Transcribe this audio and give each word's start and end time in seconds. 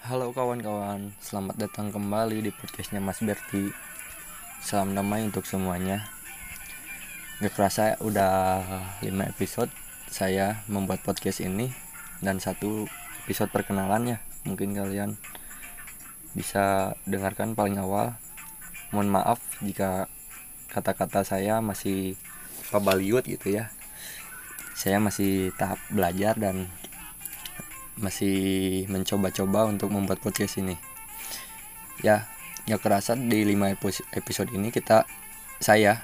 Halo 0.00 0.32
kawan-kawan, 0.32 1.12
selamat 1.20 1.60
datang 1.60 1.92
kembali 1.92 2.40
di 2.40 2.48
podcastnya 2.48 3.04
Mas 3.04 3.20
Berti. 3.20 3.68
Salam 4.64 4.96
damai 4.96 5.28
untuk 5.28 5.44
semuanya. 5.44 6.08
Gak 7.44 7.52
kerasa 7.52 8.00
udah 8.00 8.64
5 9.04 9.12
episode 9.28 9.68
saya 10.08 10.64
membuat 10.72 11.04
podcast 11.04 11.44
ini 11.44 11.68
Dan 12.24 12.40
satu 12.40 12.88
episode 13.24 13.52
perkenalannya 13.52 14.24
Mungkin 14.48 14.72
kalian 14.72 15.20
bisa 16.32 16.96
dengarkan 17.04 17.52
paling 17.52 17.76
awal. 17.76 18.16
Mohon 18.96 19.20
maaf 19.20 19.44
jika 19.60 20.08
kata-kata 20.72 21.28
saya 21.28 21.60
masih 21.60 22.16
pabaliut 22.72 23.28
gitu 23.28 23.52
ya. 23.52 23.68
Saya 24.72 24.96
masih 24.96 25.52
tahap 25.60 25.76
belajar 25.92 26.40
dan 26.40 26.72
masih 28.00 28.88
mencoba-coba 28.88 29.68
untuk 29.68 29.92
membuat 29.92 30.24
podcast 30.24 30.56
ini. 30.56 30.80
Ya 32.00 32.26
ya 32.64 32.80
kerasa 32.80 33.12
di 33.12 33.44
5 33.44 33.76
episode 34.16 34.50
ini 34.56 34.72
kita 34.72 35.04
saya 35.60 36.00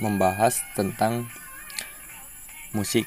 membahas 0.00 0.64
tentang 0.72 1.28
musik. 2.72 3.04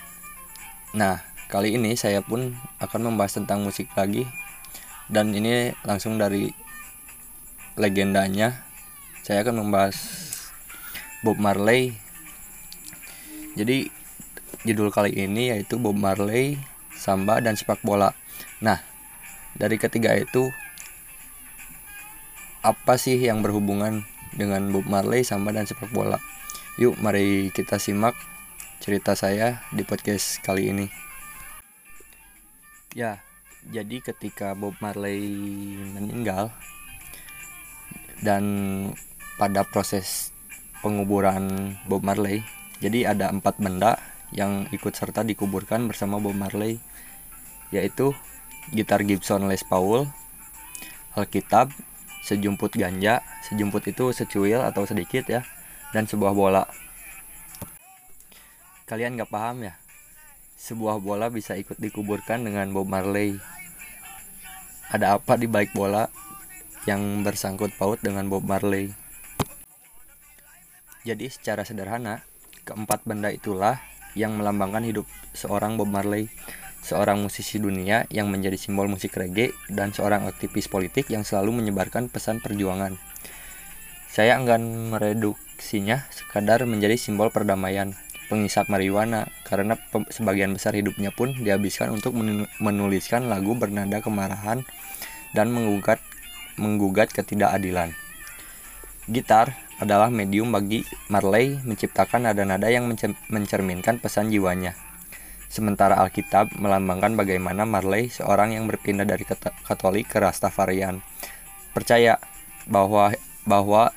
Nah 0.93 1.25
kali 1.49 1.73
ini 1.73 1.97
saya 1.97 2.21
pun 2.21 2.53
akan 2.77 3.01
membahas 3.13 3.41
tentang 3.41 3.65
musik 3.65 3.89
lagi. 3.97 4.29
Dan 5.05 5.33
ini 5.33 5.73
langsung 5.85 6.17
dari 6.17 6.49
legendanya 7.77 8.65
saya 9.25 9.41
akan 9.41 9.65
membahas 9.65 9.97
Bob 11.25 11.41
Marley. 11.41 11.97
Jadi 13.57 13.89
judul 14.65 14.93
kali 14.93 15.13
ini 15.13 15.53
yaitu 15.53 15.81
Bob 15.81 15.97
Marley 15.97 16.61
samba, 16.95 17.43
dan 17.43 17.59
sepak 17.59 17.83
bola. 17.83 18.15
Nah, 18.63 18.79
dari 19.55 19.79
ketiga 19.79 20.15
itu 20.15 20.51
apa 22.65 22.97
sih 22.97 23.21
yang 23.21 23.45
berhubungan 23.45 24.07
dengan 24.33 24.73
Bob 24.73 24.89
Marley, 24.89 25.21
samba, 25.21 25.53
dan 25.53 25.69
sepak 25.69 25.93
bola? 25.93 26.17
Yuk, 26.75 26.99
mari 26.99 27.53
kita 27.55 27.79
simak 27.79 28.17
cerita 28.83 29.15
saya 29.15 29.63
di 29.71 29.85
podcast 29.87 30.43
kali 30.43 30.73
ini. 30.73 30.87
Ya, 32.95 33.23
jadi 33.71 34.03
ketika 34.03 34.55
Bob 34.55 34.75
Marley 34.83 35.23
meninggal 35.95 36.51
dan 38.23 38.43
pada 39.35 39.67
proses 39.67 40.31
penguburan 40.79 41.75
Bob 41.89 42.03
Marley, 42.03 42.43
jadi 42.79 43.15
ada 43.15 43.31
empat 43.31 43.59
benda 43.59 43.99
yang 44.33 44.65
ikut 44.73 44.93
serta 44.95 45.21
dikuburkan 45.21 45.85
bersama 45.85 46.17
Bob 46.17 46.33
Marley 46.33 46.81
yaitu 47.73 48.13
gitar 48.73 49.05
Gibson 49.05 49.45
Les 49.45 49.61
Paul, 49.61 50.09
Alkitab, 51.13 51.69
sejumput 52.25 52.73
ganja, 52.73 53.21
sejumput 53.45 53.85
itu 53.85 54.09
secuil 54.09 54.61
atau 54.65 54.87
sedikit 54.89 55.29
ya, 55.29 55.45
dan 55.93 56.09
sebuah 56.09 56.33
bola. 56.33 56.65
Kalian 58.89 59.17
nggak 59.17 59.29
paham 59.29 59.65
ya? 59.65 59.73
Sebuah 60.57 60.97
bola 61.01 61.29
bisa 61.29 61.53
ikut 61.57 61.77
dikuburkan 61.77 62.41
dengan 62.41 62.69
Bob 62.73 62.89
Marley. 62.89 63.37
Ada 64.89 65.17
apa 65.17 65.37
di 65.37 65.49
balik 65.49 65.73
bola 65.73 66.09
yang 66.85 67.25
bersangkut 67.25 67.73
paut 67.77 67.97
dengan 68.01 68.29
Bob 68.29 68.45
Marley? 68.45 68.93
Jadi 71.05 71.29
secara 71.29 71.61
sederhana, 71.61 72.25
keempat 72.65 73.05
benda 73.05 73.29
itulah 73.29 73.77
yang 74.15 74.39
melambangkan 74.39 74.87
hidup 74.87 75.05
seorang 75.35 75.75
Bob 75.75 75.91
Marley 75.91 76.31
seorang 76.85 77.17
musisi 77.25 77.57
dunia 77.57 78.05
yang 78.13 78.29
menjadi 78.29 78.61
simbol 78.61 78.85
musik 78.85 79.17
reggae 79.17 79.49
dan 79.73 79.89
seorang 79.89 80.29
aktivis 80.29 80.69
politik 80.69 81.09
yang 81.09 81.25
selalu 81.25 81.57
menyebarkan 81.65 82.13
pesan 82.13 82.45
perjuangan. 82.45 83.01
Saya 84.05 84.37
enggan 84.37 84.93
mereduksinya 84.93 86.05
sekadar 86.13 86.63
menjadi 86.69 86.93
simbol 86.93 87.33
perdamaian, 87.33 87.97
pengisap 88.29 88.69
marijuana, 88.69 89.27
karena 89.49 89.81
sebagian 90.13 90.53
besar 90.53 90.77
hidupnya 90.77 91.09
pun 91.09 91.33
dihabiskan 91.33 91.89
untuk 91.89 92.13
menuliskan 92.61 93.27
lagu 93.33 93.57
bernada 93.57 93.99
kemarahan 94.05 94.61
dan 95.33 95.49
menggugat 95.49 95.97
menggugat 96.55 97.11
ketidakadilan. 97.11 97.91
Gitar 99.09 99.57
adalah 99.79 100.07
medium 100.07 100.55
bagi 100.55 100.87
Marley 101.11 101.59
menciptakan 101.63 102.29
nada-nada 102.29 102.71
yang 102.71 102.87
mencerminkan 103.27 103.99
pesan 103.99 104.31
jiwanya. 104.31 104.77
Sementara 105.51 105.99
Alkitab 106.03 106.51
melambangkan 106.59 107.15
bagaimana 107.15 107.63
Marley, 107.63 108.11
seorang 108.11 108.55
yang 108.55 108.67
berpindah 108.67 109.07
dari 109.07 109.23
Katolik 109.63 110.11
ke 110.11 110.19
Rastafarian, 110.19 110.99
percaya 111.71 112.19
bahwa 112.67 113.15
bahwa 113.45 113.93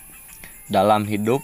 dalam 0.68 1.08
hidup 1.08 1.40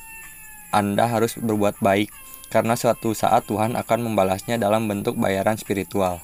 Anda 0.70 1.08
harus 1.08 1.38
berbuat 1.38 1.80
baik 1.80 2.10
karena 2.52 2.78
suatu 2.78 3.16
saat 3.16 3.48
Tuhan 3.50 3.74
akan 3.74 3.98
membalasnya 4.06 4.60
dalam 4.60 4.86
bentuk 4.86 5.18
bayaran 5.18 5.58
spiritual. 5.58 6.22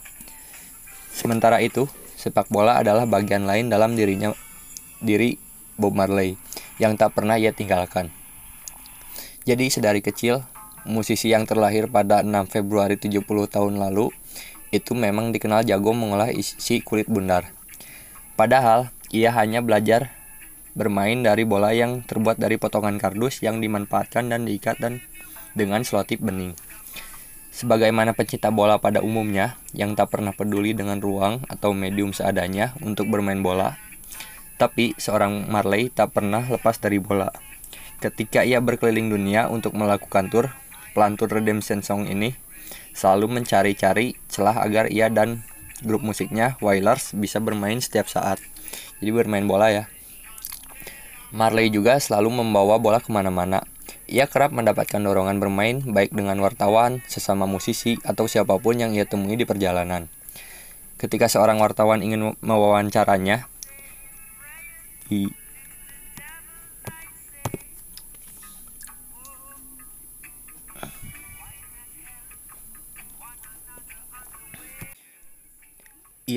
Sementara 1.10 1.58
itu, 1.58 1.90
sepak 2.14 2.46
bola 2.46 2.78
adalah 2.78 3.06
bagian 3.06 3.46
lain 3.46 3.70
dalam 3.72 3.98
dirinya 3.98 4.30
diri 5.02 5.34
Bob 5.80 5.96
Marley 5.96 6.38
yang 6.80 6.96
tak 6.96 7.12
pernah 7.12 7.36
ia 7.36 7.52
tinggalkan. 7.52 8.08
Jadi 9.44 9.68
sedari 9.68 10.00
kecil 10.00 10.40
musisi 10.88 11.28
yang 11.28 11.44
terlahir 11.44 11.92
pada 11.92 12.24
6 12.24 12.32
Februari 12.48 12.96
70 12.96 13.20
tahun 13.52 13.76
lalu 13.76 14.08
itu 14.72 14.96
memang 14.96 15.34
dikenal 15.34 15.66
jago 15.66 15.92
mengolah 15.92 16.32
isi 16.32 16.80
kulit 16.80 17.06
bundar. 17.06 17.52
Padahal 18.38 18.88
ia 19.12 19.34
hanya 19.36 19.60
belajar 19.60 20.14
bermain 20.72 21.18
dari 21.20 21.42
bola 21.42 21.74
yang 21.74 22.06
terbuat 22.06 22.38
dari 22.38 22.56
potongan 22.56 22.96
kardus 22.96 23.42
yang 23.42 23.58
dimanfaatkan 23.58 24.30
dan 24.30 24.46
diikat 24.46 24.78
dan 24.78 25.02
dengan 25.52 25.82
selotip 25.82 26.22
bening. 26.22 26.54
Sebagaimana 27.50 28.14
pecinta 28.14 28.54
bola 28.54 28.78
pada 28.78 29.02
umumnya 29.02 29.58
yang 29.74 29.98
tak 29.98 30.14
pernah 30.14 30.30
peduli 30.30 30.72
dengan 30.72 31.02
ruang 31.02 31.42
atau 31.50 31.74
medium 31.74 32.14
seadanya 32.14 32.72
untuk 32.80 33.10
bermain 33.10 33.42
bola, 33.42 33.76
tapi 34.60 34.92
seorang 35.00 35.48
Marley 35.48 35.88
tak 35.88 36.12
pernah 36.12 36.44
lepas 36.44 36.76
dari 36.76 37.00
bola. 37.00 37.32
Ketika 38.04 38.44
ia 38.44 38.60
berkeliling 38.60 39.08
dunia 39.08 39.48
untuk 39.48 39.72
melakukan 39.72 40.28
tur, 40.28 40.52
pelantur 40.92 41.32
Redemption 41.32 41.80
Song 41.80 42.04
ini 42.04 42.36
selalu 42.92 43.40
mencari-cari 43.40 44.20
celah 44.28 44.60
agar 44.60 44.92
ia 44.92 45.08
dan 45.08 45.40
grup 45.80 46.04
musiknya 46.04 46.60
Wailers 46.60 47.16
bisa 47.16 47.40
bermain 47.40 47.80
setiap 47.80 48.04
saat. 48.12 48.36
Jadi 49.00 49.10
bermain 49.16 49.48
bola 49.48 49.72
ya. 49.72 49.84
Marley 51.32 51.72
juga 51.72 51.96
selalu 51.96 52.44
membawa 52.44 52.76
bola 52.76 53.00
ke 53.00 53.08
mana-mana. 53.08 53.64
Ia 54.10 54.26
kerap 54.26 54.50
mendapatkan 54.50 54.98
dorongan 54.98 55.38
bermain 55.38 55.80
baik 55.86 56.12
dengan 56.12 56.36
wartawan, 56.42 57.00
sesama 57.06 57.46
musisi, 57.46 57.96
atau 58.02 58.26
siapa 58.26 58.58
pun 58.58 58.76
yang 58.76 58.90
ia 58.92 59.06
temui 59.06 59.38
di 59.38 59.46
perjalanan. 59.46 60.10
Ketika 60.98 61.30
seorang 61.30 61.62
wartawan 61.62 62.02
ingin 62.02 62.34
mewawancaranya, 62.42 63.49
Ia 65.10 65.26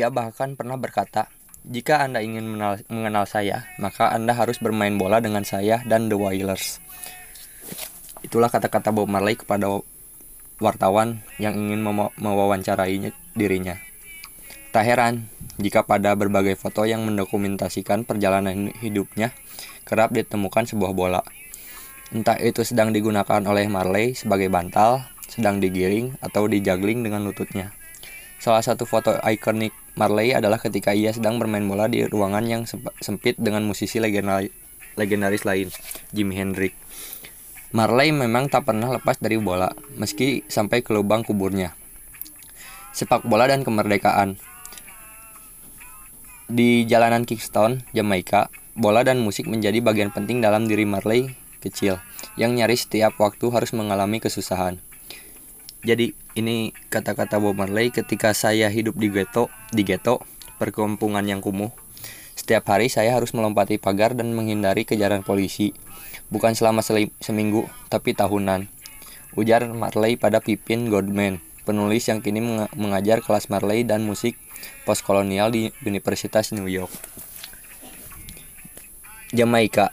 bahkan 0.10 0.58
pernah 0.58 0.74
berkata, 0.74 1.30
jika 1.62 2.02
Anda 2.02 2.26
ingin 2.26 2.50
mengenal, 2.90 3.30
saya, 3.30 3.70
maka 3.78 4.10
Anda 4.10 4.34
harus 4.34 4.58
bermain 4.58 4.98
bola 4.98 5.22
dengan 5.22 5.46
saya 5.46 5.86
dan 5.86 6.10
The 6.10 6.18
Wailers. 6.18 6.82
Itulah 8.26 8.50
kata-kata 8.50 8.90
Bob 8.90 9.06
Marley 9.06 9.38
kepada 9.38 9.70
wartawan 10.58 11.22
yang 11.38 11.54
ingin 11.54 11.86
mewawancarai 12.18 13.14
dirinya. 13.38 13.93
Tak 14.74 14.90
heran 14.90 15.30
jika 15.62 15.86
pada 15.86 16.18
berbagai 16.18 16.58
foto 16.58 16.82
yang 16.90 17.06
mendokumentasikan 17.06 18.10
perjalanan 18.10 18.74
hidupnya 18.82 19.30
kerap 19.86 20.10
ditemukan 20.18 20.66
sebuah 20.66 20.98
bola. 20.98 21.22
Entah 22.10 22.42
itu 22.42 22.66
sedang 22.66 22.90
digunakan 22.90 23.38
oleh 23.46 23.70
Marley 23.70 24.18
sebagai 24.18 24.50
bantal, 24.50 25.06
sedang 25.30 25.62
digiring, 25.62 26.18
atau 26.26 26.50
dijagling 26.50 27.06
dengan 27.06 27.22
lututnya. 27.22 27.70
Salah 28.42 28.66
satu 28.66 28.90
foto 28.90 29.14
ikonik 29.22 29.78
Marley 29.94 30.34
adalah 30.34 30.58
ketika 30.58 30.90
ia 30.90 31.14
sedang 31.14 31.38
bermain 31.38 31.70
bola 31.70 31.86
di 31.86 32.10
ruangan 32.10 32.42
yang 32.50 32.66
sempit 32.98 33.38
dengan 33.38 33.62
musisi 33.70 34.02
legendaris 34.02 35.46
lain, 35.46 35.70
Jimi 36.10 36.34
Hendrix. 36.34 36.74
Marley 37.78 38.10
memang 38.10 38.50
tak 38.50 38.66
pernah 38.66 38.90
lepas 38.90 39.22
dari 39.22 39.38
bola, 39.38 39.70
meski 40.02 40.42
sampai 40.50 40.82
ke 40.82 40.98
lubang 40.98 41.22
kuburnya. 41.22 41.78
Sepak 42.90 43.22
bola 43.30 43.46
dan 43.46 43.62
kemerdekaan. 43.62 44.42
Di 46.54 46.86
jalanan 46.86 47.26
Kingston, 47.26 47.82
Jamaika, 47.98 48.54
bola 48.78 49.02
dan 49.02 49.26
musik 49.26 49.50
menjadi 49.50 49.82
bagian 49.82 50.14
penting 50.14 50.38
dalam 50.38 50.70
diri 50.70 50.86
Marley 50.86 51.34
kecil, 51.58 51.98
yang 52.38 52.54
nyaris 52.54 52.86
setiap 52.86 53.18
waktu 53.18 53.50
harus 53.50 53.74
mengalami 53.74 54.22
kesusahan. 54.22 54.78
Jadi 55.82 56.14
ini 56.38 56.70
kata-kata 56.94 57.42
Bob 57.42 57.58
Marley 57.58 57.90
ketika 57.90 58.38
saya 58.38 58.70
hidup 58.70 58.94
di 59.02 59.10
ghetto, 59.10 59.50
di 59.74 59.82
ghetto, 59.82 60.22
perkampungan 60.62 61.26
yang 61.26 61.42
kumuh. 61.42 61.74
Setiap 62.38 62.70
hari 62.70 62.86
saya 62.86 63.18
harus 63.18 63.34
melompati 63.34 63.82
pagar 63.82 64.14
dan 64.14 64.30
menghindari 64.38 64.86
kejaran 64.86 65.26
polisi. 65.26 65.74
Bukan 66.30 66.54
selama 66.54 66.86
seminggu, 67.18 67.66
tapi 67.90 68.14
tahunan. 68.14 68.70
Ujar 69.34 69.66
Marley 69.74 70.22
pada 70.22 70.38
Pipin 70.38 70.94
Godman, 70.94 71.42
penulis 71.66 72.06
yang 72.06 72.22
kini 72.22 72.46
mengajar 72.78 73.26
kelas 73.26 73.50
Marley 73.50 73.82
dan 73.90 74.06
musik 74.06 74.38
postkolonial 74.84 75.50
di 75.50 75.72
Universitas 75.86 76.52
New 76.56 76.68
York. 76.68 76.92
Jamaika 79.34 79.90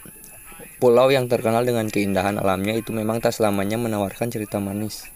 Pulau 0.80 1.12
yang 1.12 1.28
terkenal 1.28 1.60
dengan 1.68 1.92
keindahan 1.92 2.40
alamnya 2.40 2.72
itu 2.72 2.88
memang 2.96 3.20
tak 3.20 3.36
selamanya 3.36 3.76
menawarkan 3.76 4.32
cerita 4.32 4.64
manis. 4.64 5.12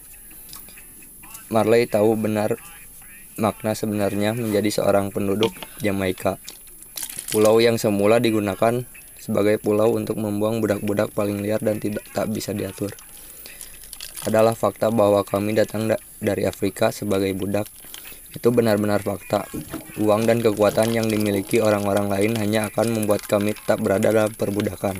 Marley 1.48 1.88
tahu 1.88 2.20
benar 2.20 2.60
makna 3.40 3.72
sebenarnya 3.72 4.36
menjadi 4.36 4.68
seorang 4.68 5.08
penduduk 5.08 5.56
Jamaika. 5.80 6.36
Pulau 7.32 7.64
yang 7.64 7.80
semula 7.80 8.20
digunakan 8.20 8.84
sebagai 9.16 9.56
pulau 9.56 9.96
untuk 9.96 10.20
membuang 10.20 10.60
budak-budak 10.60 11.16
paling 11.16 11.40
liar 11.40 11.64
dan 11.64 11.80
tidak 11.80 12.04
tak 12.12 12.28
bisa 12.28 12.52
diatur. 12.52 12.92
Adalah 14.28 14.52
fakta 14.52 14.92
bahwa 14.92 15.24
kami 15.24 15.56
datang 15.56 15.88
da 15.88 15.96
dari 16.20 16.44
Afrika 16.44 16.92
sebagai 16.92 17.32
budak. 17.32 17.72
Itu 18.34 18.50
benar-benar 18.50 19.00
fakta. 19.06 19.46
Uang 20.02 20.26
dan 20.26 20.42
kekuatan 20.42 20.90
yang 20.90 21.06
dimiliki 21.06 21.62
orang-orang 21.62 22.10
lain 22.10 22.32
hanya 22.34 22.66
akan 22.66 22.90
membuat 22.90 23.22
kami 23.30 23.54
tak 23.54 23.78
berada 23.78 24.10
dalam 24.10 24.34
perbudakan, 24.34 24.98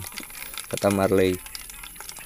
kata 0.71 0.89
Marley. 0.95 1.35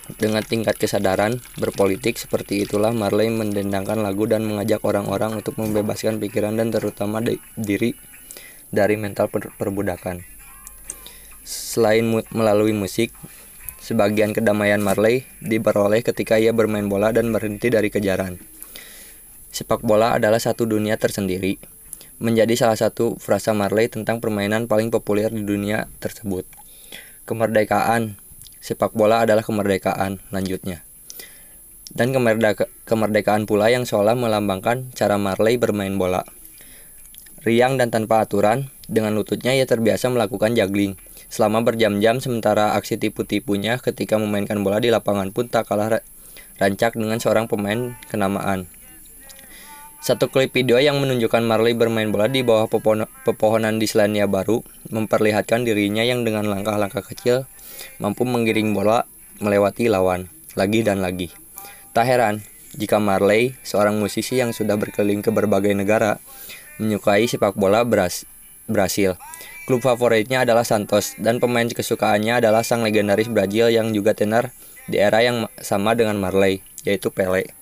Dengan 0.08 0.40
tingkat 0.40 0.80
kesadaran 0.80 1.36
berpolitik 1.60 2.16
seperti 2.16 2.64
itulah 2.64 2.96
Marley 2.96 3.28
mendendangkan 3.28 4.00
lagu 4.00 4.24
dan 4.24 4.44
mengajak 4.44 4.80
orang-orang 4.80 5.36
untuk 5.36 5.60
membebaskan 5.60 6.16
pikiran 6.16 6.56
dan 6.56 6.72
terutama 6.72 7.20
diri 7.56 7.92
dari 8.72 8.96
mental 8.96 9.28
per 9.28 9.52
perbudakan. 9.52 10.24
Selain 11.44 12.04
mu 12.04 12.24
melalui 12.32 12.72
musik, 12.76 13.12
sebagian 13.80 14.36
kedamaian 14.36 14.80
Marley 14.80 15.24
diperoleh 15.44 16.04
ketika 16.04 16.36
ia 16.36 16.52
bermain 16.52 16.88
bola 16.88 17.12
dan 17.12 17.28
berhenti 17.32 17.72
dari 17.72 17.88
kejaran. 17.88 18.57
Sepak 19.58 19.82
bola 19.82 20.14
adalah 20.14 20.38
satu 20.38 20.70
dunia 20.70 20.94
tersendiri, 21.02 21.58
menjadi 22.22 22.54
salah 22.54 22.78
satu 22.78 23.18
frasa 23.18 23.50
Marley 23.58 23.90
tentang 23.90 24.22
permainan 24.22 24.70
paling 24.70 24.94
populer 24.94 25.34
di 25.34 25.42
dunia 25.42 25.90
tersebut. 25.98 26.46
Kemerdekaan, 27.26 28.14
sepak 28.62 28.94
bola 28.94 29.26
adalah 29.26 29.42
kemerdekaan, 29.42 30.22
lanjutnya. 30.30 30.86
Dan 31.90 32.14
kemerdeka 32.14 32.70
kemerdekaan 32.86 33.50
pula 33.50 33.66
yang 33.66 33.82
seolah 33.82 34.14
melambangkan 34.14 34.94
cara 34.94 35.18
Marley 35.18 35.58
bermain 35.58 35.98
bola. 35.98 36.22
Riang 37.42 37.82
dan 37.82 37.90
tanpa 37.90 38.22
aturan, 38.22 38.70
dengan 38.86 39.18
lututnya 39.18 39.58
ia 39.58 39.66
terbiasa 39.66 40.06
melakukan 40.06 40.54
juggling. 40.54 40.94
Selama 41.26 41.66
berjam-jam 41.66 42.22
sementara 42.22 42.78
aksi 42.78 42.94
tipu-tipunya 42.94 43.82
ketika 43.82 44.22
memainkan 44.22 44.62
bola 44.62 44.78
di 44.78 44.94
lapangan 44.94 45.34
pun 45.34 45.50
tak 45.50 45.66
kalah 45.66 45.98
rancak 46.62 46.94
dengan 46.94 47.18
seorang 47.18 47.50
pemain 47.50 47.98
kenamaan. 48.06 48.77
Satu 49.98 50.30
klip 50.30 50.54
video 50.54 50.78
yang 50.78 51.02
menunjukkan 51.02 51.42
Marley 51.42 51.74
bermain 51.74 52.06
bola 52.14 52.30
di 52.30 52.46
bawah 52.46 52.70
pepohonan 53.26 53.82
di 53.82 53.90
Selandia 53.90 54.30
Baru 54.30 54.62
memperlihatkan 54.94 55.66
dirinya 55.66 56.06
yang 56.06 56.22
dengan 56.22 56.46
langkah-langkah 56.46 57.02
kecil 57.02 57.50
mampu 57.98 58.22
menggiring 58.22 58.78
bola 58.78 59.10
melewati 59.42 59.90
lawan 59.90 60.30
lagi 60.54 60.86
dan 60.86 61.02
lagi. 61.02 61.34
Tak 61.90 62.06
heran 62.06 62.46
jika 62.78 63.02
Marley, 63.02 63.58
seorang 63.66 63.98
musisi 63.98 64.38
yang 64.38 64.54
sudah 64.54 64.78
berkeliling 64.78 65.18
ke 65.18 65.34
berbagai 65.34 65.74
negara, 65.74 66.22
menyukai 66.78 67.26
sepak 67.26 67.58
bola 67.58 67.82
Bras 67.82 68.22
Brasil. 68.70 69.18
Klub 69.66 69.82
favoritnya 69.82 70.46
adalah 70.46 70.62
Santos 70.62 71.18
dan 71.18 71.42
pemain 71.42 71.66
kesukaannya 71.66 72.38
adalah 72.38 72.62
sang 72.62 72.86
legendaris 72.86 73.26
Brazil 73.26 73.66
yang 73.66 73.90
juga 73.90 74.14
tenar 74.14 74.54
di 74.86 75.02
era 75.02 75.26
yang 75.26 75.50
sama 75.58 75.98
dengan 75.98 76.22
Marley, 76.22 76.62
yaitu 76.86 77.10
Pele. 77.10 77.57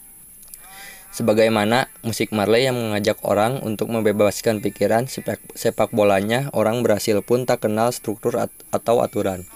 Sebagaimana 1.16 1.88
musik 2.04 2.28
Marley 2.28 2.68
yang 2.68 2.76
mengajak 2.76 3.16
orang 3.24 3.64
untuk 3.64 3.88
membebaskan 3.88 4.60
pikiran 4.60 5.08
sepak, 5.08 5.40
sepak 5.56 5.88
bolanya, 5.96 6.52
orang 6.52 6.84
Brasil 6.84 7.24
pun 7.24 7.48
tak 7.48 7.64
kenal 7.64 7.88
struktur 7.88 8.36
at 8.36 8.52
atau 8.68 9.00
aturan. 9.00 9.48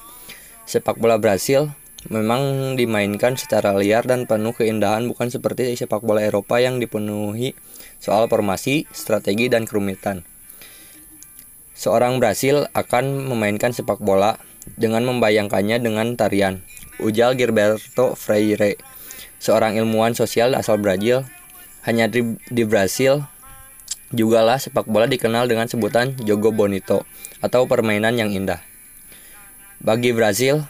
Sepak 0.65 0.97
bola 0.97 1.21
Brasil 1.21 1.69
memang 2.09 2.73
dimainkan 2.81 3.37
secara 3.37 3.77
liar 3.77 4.09
dan 4.09 4.25
penuh 4.25 4.57
keindahan 4.57 5.05
bukan 5.05 5.29
seperti 5.29 5.77
sepak 5.77 6.01
bola 6.01 6.25
Eropa 6.25 6.57
yang 6.65 6.81
dipenuhi 6.81 7.53
soal 8.01 8.25
formasi, 8.33 8.89
strategi, 8.97 9.53
dan 9.53 9.69
kerumitan. 9.69 10.25
Seorang 11.77 12.25
Brasil 12.25 12.73
akan 12.73 13.29
memainkan 13.29 13.77
sepak 13.77 14.01
bola 14.01 14.41
dengan 14.81 15.05
membayangkannya 15.05 15.77
dengan 15.77 16.17
tarian. 16.17 16.65
Ujal 17.05 17.37
Gilberto 17.37 18.17
Freire, 18.17 18.81
seorang 19.37 19.77
ilmuwan 19.77 20.17
sosial 20.17 20.57
asal 20.57 20.81
Brazil, 20.81 21.29
hanya 21.87 22.07
di, 22.07 22.37
di 22.51 22.63
Brasil 22.69 23.25
jugalah 24.11 24.59
sepak 24.59 24.91
bola 24.91 25.07
dikenal 25.07 25.47
dengan 25.47 25.71
sebutan 25.71 26.19
jogo 26.27 26.51
bonito 26.51 27.07
atau 27.39 27.65
permainan 27.71 28.19
yang 28.19 28.35
indah. 28.35 28.59
Bagi 29.81 30.13
Brazil, 30.13 30.67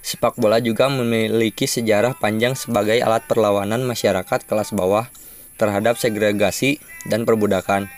sepak 0.00 0.38
bola 0.40 0.62
juga 0.62 0.88
memiliki 0.88 1.68
sejarah 1.68 2.16
panjang 2.16 2.56
sebagai 2.56 2.96
alat 3.02 3.26
perlawanan 3.28 3.84
masyarakat 3.84 4.46
kelas 4.48 4.72
bawah 4.72 5.10
terhadap 5.58 5.98
segregasi 5.98 6.80
dan 7.10 7.26
perbudakan. 7.26 7.90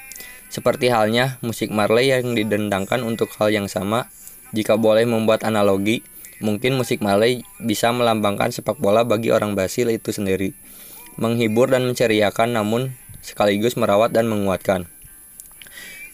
Seperti 0.50 0.90
halnya 0.90 1.38
musik 1.46 1.70
Marley 1.70 2.10
yang 2.10 2.34
didendangkan 2.34 3.06
untuk 3.06 3.30
hal 3.38 3.54
yang 3.54 3.70
sama, 3.70 4.10
jika 4.50 4.74
boleh 4.74 5.06
membuat 5.06 5.46
analogi, 5.46 6.02
mungkin 6.42 6.74
musik 6.74 6.98
Marley 6.98 7.46
bisa 7.62 7.94
melambangkan 7.94 8.50
sepak 8.50 8.82
bola 8.82 9.06
bagi 9.06 9.30
orang 9.30 9.54
Brasil 9.54 9.86
itu 9.94 10.10
sendiri. 10.10 10.50
Menghibur 11.20 11.68
dan 11.68 11.84
menceriakan 11.84 12.56
namun 12.56 12.96
sekaligus 13.20 13.76
merawat 13.76 14.10
dan 14.10 14.26
menguatkan. 14.26 14.88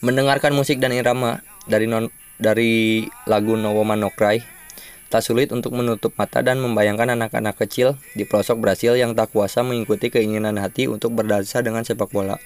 Mendengarkan 0.03 0.53
musik 0.53 0.83
dan 0.83 0.93
irama 0.93 1.47
dari 1.71 1.87
non, 1.87 2.11
dari 2.37 3.07
lagu 3.25 3.55
Nowo 3.55 3.87
Manokrai 3.87 4.57
Tak 5.07 5.23
sulit 5.23 5.55
untuk 5.55 5.71
menutup 5.71 6.19
mata 6.19 6.43
dan 6.43 6.59
membayangkan 6.59 7.15
anak-anak 7.15 7.55
kecil 7.63 7.95
di 8.19 8.27
pelosok 8.27 8.59
Brasil 8.59 8.99
yang 8.99 9.15
tak 9.15 9.31
kuasa 9.31 9.63
mengikuti 9.63 10.11
keinginan 10.11 10.59
hati 10.59 10.91
untuk 10.91 11.15
berdansa 11.15 11.63
dengan 11.63 11.87
sepak 11.87 12.11
bola. 12.11 12.43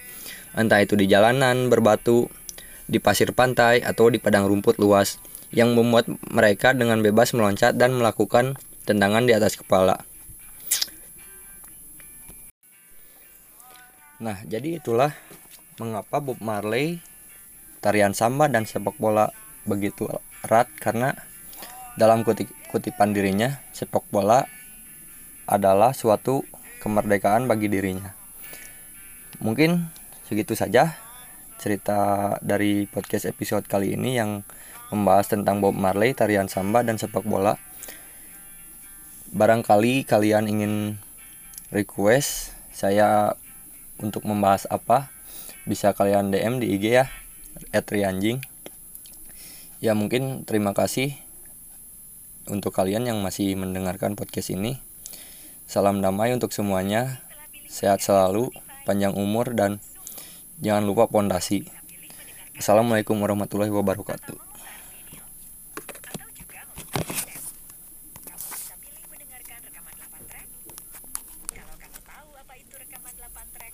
Entah 0.53 0.77
itu 0.77 0.93
di 0.93 1.09
jalanan, 1.09 1.73
berbatu, 1.73 2.29
di 2.85 3.01
pasir 3.01 3.33
pantai, 3.33 3.81
atau 3.81 4.13
di 4.13 4.21
padang 4.21 4.45
rumput 4.45 4.77
luas, 4.77 5.17
yang 5.49 5.73
membuat 5.73 6.05
mereka 6.29 6.77
dengan 6.77 7.01
bebas 7.01 7.33
meloncat 7.33 7.81
dan 7.81 7.97
melakukan 7.97 8.61
tendangan 8.85 9.25
di 9.25 9.33
atas 9.33 9.57
kepala. 9.57 10.05
Nah, 14.21 14.37
jadi 14.45 14.77
itulah 14.77 15.17
mengapa 15.81 16.21
Bob 16.21 16.37
Marley, 16.45 17.01
tarian 17.81 18.13
samba 18.13 18.45
dan 18.45 18.69
sepak 18.69 18.93
bola 19.01 19.33
begitu 19.65 20.05
erat 20.45 20.69
karena 20.77 21.17
dalam 21.97 22.21
kutip, 22.21 22.45
kutipan 22.69 23.17
dirinya, 23.17 23.65
sepak 23.73 24.05
bola 24.13 24.45
adalah 25.49 25.97
suatu 25.97 26.45
kemerdekaan 26.85 27.49
bagi 27.49 27.65
dirinya. 27.65 28.13
Mungkin 29.41 29.89
segitu 30.29 30.53
saja 30.53 31.01
cerita 31.57 32.37
dari 32.45 32.85
podcast 32.85 33.25
episode 33.25 33.65
kali 33.65 33.97
ini 33.97 34.21
yang 34.21 34.45
membahas 34.93 35.33
tentang 35.33 35.65
Bob 35.65 35.73
Marley, 35.73 36.13
tarian 36.13 36.45
samba, 36.45 36.85
dan 36.85 37.01
sepak 37.01 37.25
bola. 37.25 37.57
Barangkali 39.33 40.05
kalian 40.05 40.45
ingin 40.45 41.01
request 41.73 42.53
saya 42.69 43.40
untuk 44.01 44.27
membahas 44.27 44.65
apa, 44.67 45.13
bisa 45.63 45.93
kalian 45.93 46.33
DM 46.33 46.59
di 46.59 46.73
IG 46.75 46.85
ya, 47.01 47.05
@rianjing. 47.71 48.41
Ya 49.81 49.97
mungkin 49.97 50.45
terima 50.45 50.77
kasih 50.77 51.17
untuk 52.49 52.73
kalian 52.73 53.05
yang 53.05 53.21
masih 53.21 53.53
mendengarkan 53.57 54.13
podcast 54.13 54.53
ini. 54.53 54.81
Salam 55.69 56.03
damai 56.03 56.33
untuk 56.35 56.51
semuanya. 56.51 57.23
Sehat 57.71 58.03
selalu, 58.03 58.51
panjang 58.83 59.15
umur 59.15 59.55
dan 59.55 59.79
jangan 60.59 60.83
lupa 60.83 61.07
pondasi. 61.07 61.63
Assalamualaikum 62.59 63.15
warahmatullahi 63.17 63.71
wabarakatuh. 63.71 64.50